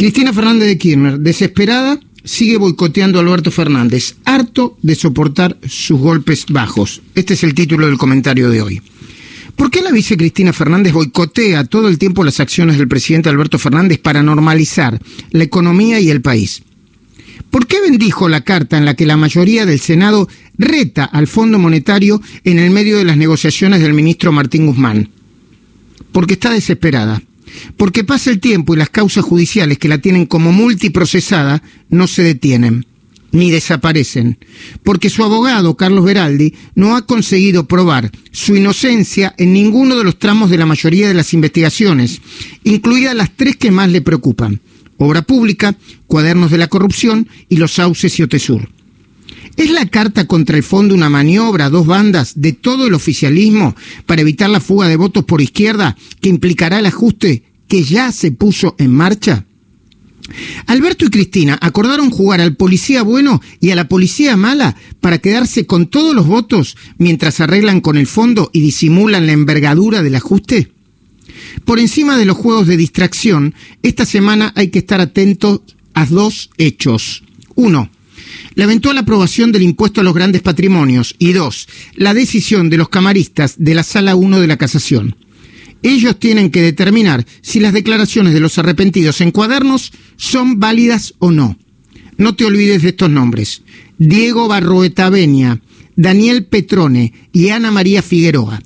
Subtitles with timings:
[0.00, 6.46] Cristina Fernández de Kirchner, desesperada, sigue boicoteando a Alberto Fernández, harto de soportar sus golpes
[6.48, 7.02] bajos.
[7.14, 8.80] Este es el título del comentario de hoy.
[9.56, 13.58] ¿Por qué la vice Cristina Fernández boicotea todo el tiempo las acciones del presidente Alberto
[13.58, 14.98] Fernández para normalizar
[15.32, 16.62] la economía y el país?
[17.50, 21.58] ¿Por qué bendijo la carta en la que la mayoría del Senado reta al Fondo
[21.58, 25.10] Monetario en el medio de las negociaciones del ministro Martín Guzmán?
[26.10, 27.22] Porque está desesperada
[27.76, 32.22] porque pasa el tiempo y las causas judiciales que la tienen como multiprocesada no se
[32.22, 32.86] detienen
[33.32, 34.38] ni desaparecen,
[34.82, 40.18] porque su abogado, Carlos Beraldi, no ha conseguido probar su inocencia en ninguno de los
[40.18, 42.20] tramos de la mayoría de las investigaciones,
[42.64, 44.60] incluidas las tres que más le preocupan,
[44.96, 48.68] obra pública, cuadernos de la corrupción y los sauces y Otesur.
[49.60, 54.22] ¿Es la carta contra el fondo una maniobra dos bandas de todo el oficialismo para
[54.22, 58.74] evitar la fuga de votos por izquierda que implicará el ajuste que ya se puso
[58.78, 59.44] en marcha?
[60.66, 65.66] Alberto y Cristina acordaron jugar al policía bueno y a la policía mala para quedarse
[65.66, 70.72] con todos los votos mientras arreglan con el fondo y disimulan la envergadura del ajuste.
[71.66, 75.60] Por encima de los juegos de distracción, esta semana hay que estar atentos
[75.92, 77.24] a dos hechos.
[77.56, 77.90] Uno,
[78.54, 82.88] la eventual aprobación del impuesto a los grandes patrimonios y dos, la decisión de los
[82.88, 85.16] camaristas de la Sala 1 de la Casación.
[85.82, 91.30] Ellos tienen que determinar si las declaraciones de los arrepentidos en cuadernos son válidas o
[91.30, 91.56] no.
[92.18, 93.62] No te olvides de estos nombres.
[93.96, 95.60] Diego Barroeta Benia,
[95.96, 98.62] Daniel Petrone y Ana María Figueroa.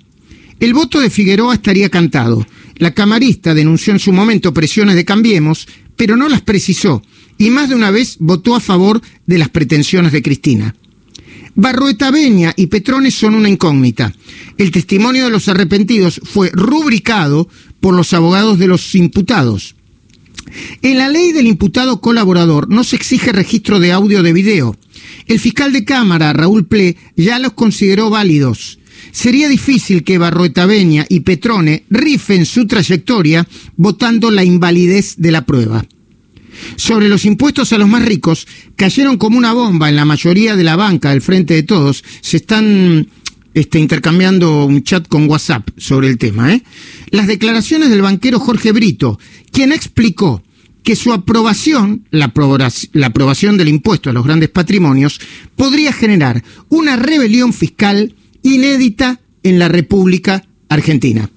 [0.60, 2.46] El voto de Figueroa estaría cantado.
[2.76, 7.02] La camarista denunció en su momento presiones de Cambiemos, pero no las precisó
[7.38, 10.74] y más de una vez votó a favor de las pretensiones de Cristina.
[11.56, 14.12] Barroeta Beña y Petrone son una incógnita.
[14.58, 17.48] El testimonio de los arrepentidos fue rubricado
[17.80, 19.76] por los abogados de los imputados.
[20.82, 24.76] En la ley del imputado colaborador no se exige registro de audio de video.
[25.26, 28.78] El fiscal de Cámara, Raúl Ple, ya los consideró válidos.
[29.12, 33.46] Sería difícil que Barroeta Beña y Petrone rifen su trayectoria
[33.76, 35.84] votando la invalidez de la prueba
[36.76, 38.46] sobre los impuestos a los más ricos
[38.76, 42.04] cayeron como una bomba en la mayoría de la banca del Frente de Todos.
[42.20, 43.08] Se están
[43.54, 46.52] este, intercambiando un chat con WhatsApp sobre el tema.
[46.52, 46.62] ¿eh?
[47.10, 49.18] Las declaraciones del banquero Jorge Brito,
[49.52, 50.42] quien explicó
[50.82, 55.18] que su aprobación, la aprobación del impuesto a los grandes patrimonios,
[55.56, 61.28] podría generar una rebelión fiscal inédita en la República Argentina.